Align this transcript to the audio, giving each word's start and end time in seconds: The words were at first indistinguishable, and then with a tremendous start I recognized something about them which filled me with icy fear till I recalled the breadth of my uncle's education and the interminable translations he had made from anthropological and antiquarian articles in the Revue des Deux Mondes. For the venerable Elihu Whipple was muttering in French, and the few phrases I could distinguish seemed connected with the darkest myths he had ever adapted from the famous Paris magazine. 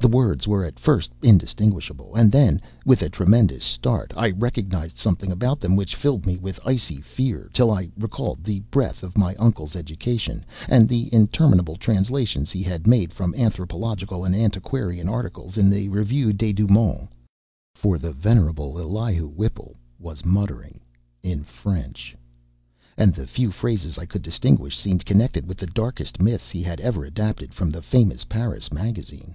The 0.00 0.08
words 0.08 0.46
were 0.46 0.66
at 0.66 0.78
first 0.78 1.12
indistinguishable, 1.22 2.14
and 2.14 2.30
then 2.30 2.60
with 2.84 3.00
a 3.00 3.08
tremendous 3.08 3.64
start 3.64 4.12
I 4.14 4.32
recognized 4.32 4.98
something 4.98 5.32
about 5.32 5.60
them 5.60 5.76
which 5.76 5.94
filled 5.94 6.26
me 6.26 6.36
with 6.36 6.60
icy 6.62 7.00
fear 7.00 7.48
till 7.54 7.70
I 7.70 7.88
recalled 7.96 8.44
the 8.44 8.60
breadth 8.70 9.02
of 9.02 9.16
my 9.16 9.34
uncle's 9.36 9.74
education 9.74 10.44
and 10.68 10.90
the 10.90 11.08
interminable 11.10 11.76
translations 11.76 12.50
he 12.50 12.62
had 12.62 12.86
made 12.86 13.14
from 13.14 13.34
anthropological 13.34 14.26
and 14.26 14.34
antiquarian 14.36 15.08
articles 15.08 15.56
in 15.56 15.70
the 15.70 15.88
Revue 15.88 16.34
des 16.34 16.52
Deux 16.52 16.66
Mondes. 16.68 17.08
For 17.74 17.96
the 17.96 18.12
venerable 18.12 18.78
Elihu 18.78 19.26
Whipple 19.28 19.74
was 19.98 20.22
muttering 20.22 20.80
in 21.22 21.44
French, 21.44 22.14
and 22.98 23.14
the 23.14 23.26
few 23.26 23.50
phrases 23.50 23.96
I 23.96 24.04
could 24.04 24.22
distinguish 24.22 24.78
seemed 24.78 25.06
connected 25.06 25.46
with 25.46 25.56
the 25.56 25.66
darkest 25.66 26.20
myths 26.20 26.50
he 26.50 26.62
had 26.62 26.78
ever 26.82 27.06
adapted 27.06 27.54
from 27.54 27.70
the 27.70 27.80
famous 27.80 28.24
Paris 28.24 28.70
magazine. 28.70 29.34